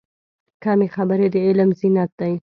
کمې 0.63 0.87
خبرې، 0.95 1.27
د 1.33 1.35
علم 1.47 1.69
زینت 1.79 2.11
دی. 2.19 2.33